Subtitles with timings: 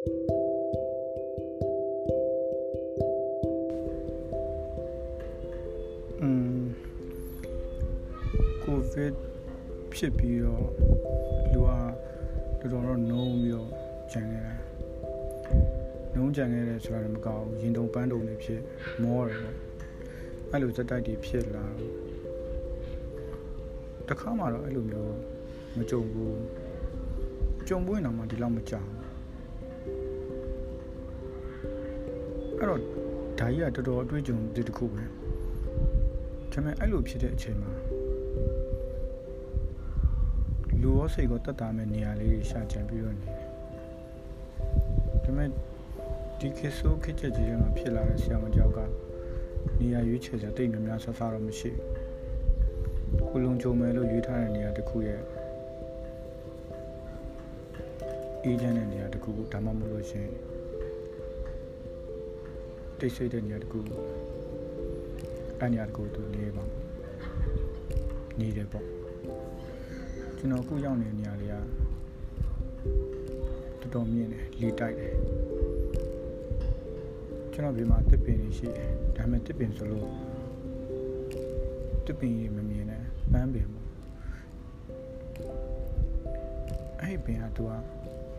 [0.00, 0.06] อื
[6.56, 6.60] ม
[8.62, 9.12] ကိုဗစ်
[9.94, 10.66] ဖြစ်ပြီးတော့
[11.52, 11.60] လူ
[12.62, 13.70] ကတော်တော်တော့နှုံးပြီးတော့
[14.12, 14.54] ကြံခဲ့တာ
[16.14, 18.60] နှုံးကြံခဲ့တယ်ဆိုတာလည်းမကောင်းဘူးရင်တုံပန်းတုံတွေဖြစ်
[19.02, 19.56] မောတယ်ပေါ့
[20.50, 21.66] အဲ့လိုစက်တိုက်တွေဖြစ်လာ
[24.08, 25.14] တခါမှတော့အဲ့လိုမျိုး
[25.76, 26.40] မကြုံဘူး
[27.68, 28.99] ကြုံပွင့်တော့မှဒီလောက်မကြောက်
[32.60, 32.80] အဲ့တော့
[33.38, 35.06] ဒါကြီးကတော်တော်အတွေ့အကြုံတစ်ခုပဲဒါ
[36.52, 37.70] ပေမဲ့အဲ့လိုဖြစ်တဲ့အချိန်မှာ
[40.82, 43.48] လူရောစိတ်ကိုတတ်တာမဲ့နေရာလေးရှာကြံပြီးတော့နေတယ်
[45.08, 45.48] ဒါပေမဲ့
[46.38, 48.78] ဒီခေတ်ဆိုးခေတ်ချက်ကြီးတွေမှာဖြစ်လာတဲ့ဆရာမကြောက်က
[49.80, 51.70] နေရာရွေးချယ်စရာတိတ်များများဆဆတော့မရှိ
[53.16, 55.20] ဘူးကိုလုံကြုံမယ်လို့ရွေးထားတဲ့နေရာတစ်ခုရဲ့
[58.44, 60.28] အေဂျင့်တဲ့နေရာတစ်ခုဒါမှမဟုတ်လို့ရှင်
[63.00, 63.78] တိတ်ဆိတ်တဲ့နေရာတစ်ခု
[65.58, 66.64] အဲ့နေရာတစ်ခုသူနေပါ
[68.38, 68.86] နေတယ်ပေါ့
[70.36, 71.54] ကျွန်တော်အခုရောက်နေတဲ့နေရာလေးက
[73.80, 75.14] တော်တော်မြင့်တယ်လီတိုက်တယ်
[77.52, 80.08] ကျွန်တော်ဒီမှာတစ်ပင်ရှိတယ်ဒါပေမဲ့တစ်ပင်ဆိုလို့
[82.06, 83.02] တစ်ပင်ကြီးမမြင်နဲ့
[83.32, 83.86] ပန်းပင်ပေါ့
[87.00, 87.72] အဲ့ပင်ကသူက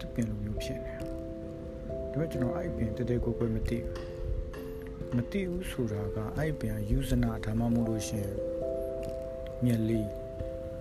[0.00, 1.06] တစ်ပင်လိုမျိုးဖြစ်နေတယ်ဒါ
[2.10, 4.19] ပေမဲ့ကျွန်တော်အဲ့ပင်တတဲကိုကိုမသိဘူး
[5.16, 8.28] မသိဘူးဆိုတာကအဲ့ပင်ကယူဇနာဒါမှမဟုတ်လို့ရှင်
[9.64, 10.08] မြက်လေး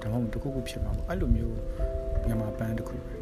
[0.01, 1.57] ဒါမှမဟုတ်တခုခုဖြစ်မှာပေါ့အဲ့လိုမျိုး
[2.25, 3.13] မြန်မာပန်းတစ်ခုပဲ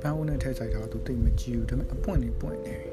[0.00, 2.90] ပန်းဦးနဲ့ထည့်ဆိုင်တာသူတိတ်မကြည့်ဘူးဒါပေမဲ့အပွင့်နေပွင့်နေပြီ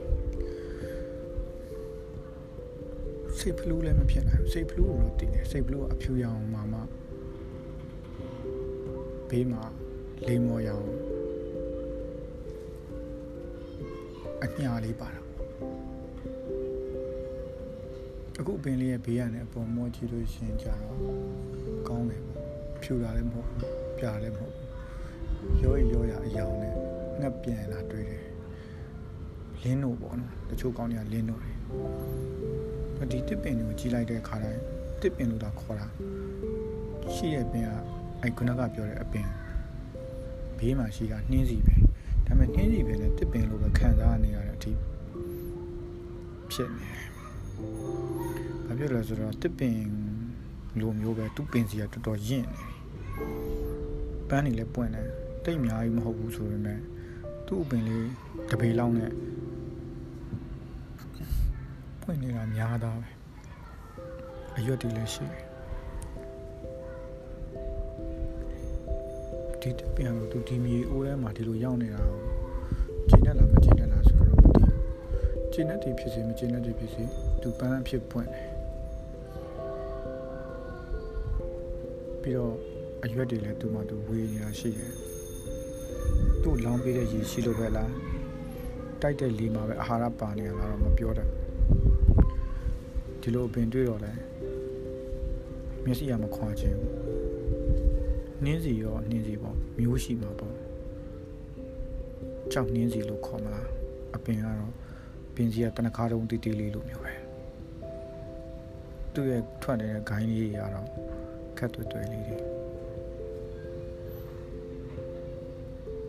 [3.39, 6.79] စိတ်ဖလူးလည်းမဖြစ်နိုင်ဘူးစိတ်ဖလူးကိုတော့တည်တယ်စိတ်ဖလူးကအဖြူရောင်မှမှ
[9.29, 9.63] ဘေးမှာ
[10.27, 10.87] လေးမော်ရောင်
[14.43, 15.20] အညာလေးပါတာ
[18.43, 20.97] အခုပင်လေးရဲ့ဘေးရနဲ့အပေါ်မောကြည့်လို့ရှင်ကြတော့
[21.87, 22.45] ကောင်းတယ်ပေါ့
[22.81, 24.67] ဖြူတာလည်းမဟုတ်ဘူးပြာလည်းမဟုတ်ဘူး
[25.61, 26.75] ရောရောရအယောင်နဲ့
[27.19, 28.23] ငှက်ပြန်လာတွေ့တယ်
[29.63, 34.61] လင်းတို့ပေါ့နော်တချို့ကောင်းတွေကလင်းတို့တယ်ဒီတစ်ပင်ကိုကြီးလိုက်တဲ့ခါတိုင်း
[35.01, 35.87] တစ်ပင်လို့တော့ခေါ်တာ
[37.13, 37.69] ရှိတဲ့ပင်က
[38.21, 39.27] အဲ့ခုနကပြောတဲ့အပင်
[40.57, 41.75] ဘေးမှာရှိတာနှင်းစီပဲ
[42.25, 44.71] ဒါပေမဲ့နှင်းစီပဲနဲ့တစ်ပင်လို့ပဲခံစားနေရတဲ့အထိ
[46.51, 47.07] ဖြစ်နေတယ်။
[48.65, 49.77] ဘာဖြစ်လဲဆိုတော့တစ်ပင်
[50.79, 52.65] လိုမျိုးပဲသူ့ပင်စီကတော်တော်ရင့်နေ။
[54.29, 55.07] ပန်းနေလဲပွင့်တယ်
[55.43, 56.79] တိတ်အများကြီးမဟုတ်ဘူးဆိုပေမဲ့
[57.47, 58.07] သူ့ပင်လေး
[58.49, 59.11] တပေလောက်နဲ့
[62.01, 63.09] ပွင့်နေတာများသားပဲ။
[64.57, 65.51] အရွက်တွေလည်းရှိတယ်
[69.61, 72.21] ဒီတပြန်လို့သူဒီမြေအိုးထဲမှာဒီလိုရောက်နေတာကို
[73.09, 77.03] ကျင်းတတ်လားမကျင်းတတ်လားဆိုတော့မသိဘူးကျင်းတတ်တယ်ဖြစ်စေမကျင်းတတ်တယ်ဖြစ်စေ
[77.41, 78.49] သူပန်းအဖြစ်ပွင့်တယ်
[82.21, 82.55] ပြီးတော့
[83.03, 84.93] အရွက်တွေလည်းသူ့မှာသူဝေနေတာရှိတယ်
[86.41, 87.91] သူ့လောင်းပေးတဲ့ရေရှိလို့ပဲလား
[89.01, 91.29] တိုက်တဲ့လေမှာပဲအာဟာရပါနေရလားတော့မပြောတတ်
[93.21, 94.11] ဒီလိုပင်တွေ့တော့လဲ
[95.85, 96.93] မျက်စိရမခွာခြင်းဘူး
[98.43, 100.55] နှင်းစီရောနှင်းစီပေါ့မျိုးရှိမှာပေါ့
[102.51, 103.67] ကြောက်နှင်းစီလို့ခေါ်မလား
[104.15, 104.73] အပင်ကတော့
[105.35, 107.30] ပင်စီကတနခါတုံးတီးတီးလေးလိုမျိုးပဲ
[109.13, 110.87] သူ့ရဲ့ထွက်နေတဲ့ဂိုင်းလေးတွေကတော့
[111.57, 112.37] ခက်တွေ့တွေ့လေးတွေ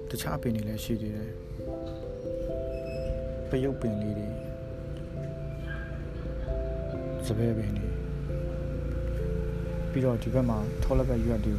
[0.09, 1.31] တခြားပင်တွေလည်းရှိသေးတယ်
[3.51, 4.29] ပယုတ်ပင်လေးတွေ
[7.27, 7.89] စပယ်ပင်တွေ
[9.91, 11.55] ပြီးတော့ဒီဘက်မှာထောလက်ဘက်ရွက်တွေ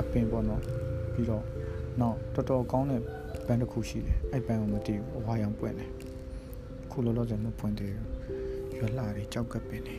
[0.00, 0.62] အပင်ပေါ့နော်
[1.12, 1.44] ပြီးတော့
[2.00, 3.00] နောက်တော်တော်ကောင်းတဲ့
[3.46, 5.90] ဘန်တစ်ခုရှိတယ်အဲ့ဘန်ကိုမတည်ဘူးအဝါရောင်ပွင့်တယ်
[6.90, 8.19] ခုလောလောဆယ်မပွင့်သေးဘူး
[8.80, 9.96] ရွက်လာတွေကြောက်ကပ်ပင်တွေ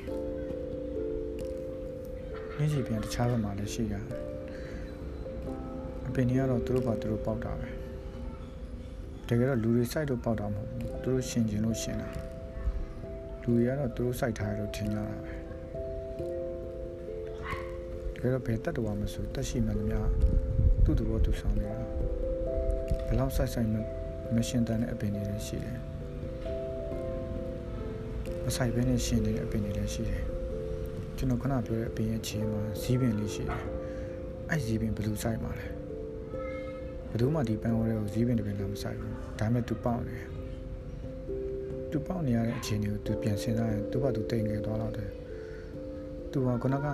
[2.58, 4.06] နေ့စီပြန်တခြားဘက်မှာလည်းရှိရတယ်
[6.08, 7.70] အပင်တွေကတော့သူတို့ဘာသူတို့ပေါက်တာပဲ
[9.28, 12.10] တကယ်တော့လူတွေစိုက်လို့ပေါက်တာမဟုတ်ဘူးသူတို့ရှင်ကျင်လို့ရှင်တာ
[13.42, 15.20] လူတွေကတော့သူတို့စိုက်ထားတယ်လို့ထင်ကြတာပဲ
[18.22, 20.08] ကယ်တော့ဘယ်တတ်တော်မဆိုတက်ရှိမှလည်းများ
[20.84, 21.78] သူ့သဘောသူဆောင်နေတာ
[23.08, 23.70] ဘယ်လောက်ဆိုင်ဆိုင်
[24.36, 25.80] မရှင်တန်တဲ့အပင်တွေလည်းရှိတယ်
[28.52, 30.24] မဆိုင်ဘဲနဲ့ရှင်နေတဲ့အပင်တွေလည်းရှိတယ်
[31.18, 33.62] ကျွန်တော်ခဏပြောတဲ့အပင်ရဲ့ခြေမှာဇီးပင်လေးရှိတယ်
[34.50, 35.68] အဲ့ဇီးပင်ဘယ်လိုဆိုင်မှာလဲ
[37.10, 40.28] ဘယ်သူမှဒီပန်းဝဲကိုဇီးပင်တစ်ပင်လည်းမဆိုင်ဘူးဒါပေမဲ့သူပေါက်နေတယ်
[41.92, 45.10] သူပေါက်နေရတဲ့အခြေအနေကိုသူပြန်စဉ်းစားရင်သူ့ဘာသူတိမ်ငယ်သွားတော့တယ်
[46.32, 46.88] သူကခုနက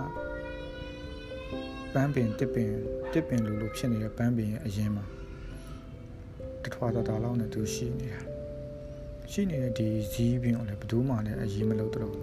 [1.94, 2.70] ပန်းပင်တစ်ပင်
[3.12, 5.04] တစ်ပင်လိုလိုဖြစ်နေတဲ့ပန်းပင်ရဲ့အရင်မှာ
[6.62, 8.37] တထွာတတာလောက်နဲ့သူရှိနေတာ
[9.32, 12.14] ရှိနေတဲ့ဒီဇီးပင်ကိုလည်းဘယ်သူမှလည်းအရေးမလုပ်တော့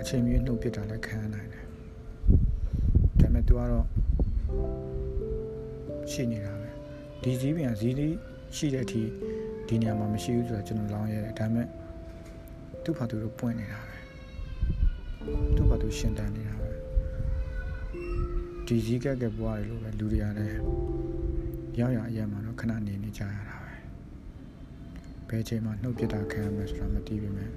[0.00, 1.64] အချိန်မီနှုတ်ပစ်တာလည်းခံနိုင်တယ်
[3.20, 3.86] ဒါပေမဲ့သူကတော့
[6.12, 6.68] ရှိနေတာပဲ
[7.22, 8.14] ဒီဇီးပင်ကဇီးလေး
[8.56, 9.02] ရှိတဲ့အထိ
[9.66, 11.66] ဒီနေရာမှာမရှိဘူးဆိုတော့ကျွန်တော်လောင်းရဲတယ်ဒါပေမဲ့
[12.84, 13.96] သူ့ဖာသူတို့ပွင့်နေတာပဲ
[15.56, 16.70] သူ့ဖာသူရှင်းတန်းနေတာပဲ
[18.66, 20.60] ဒီဇီးကက်ကက်ပွားတယ်လို့ပဲလူတွေကလည်း
[21.78, 23.55] ရောက်ရအရက်မှာတော့ခဏနေနေကြရတာပဲ
[25.28, 27.50] ဘယ်ချိန်မှနှုတ်ပြတာခံရမယ်ဆိုတာမသိပါနဲ့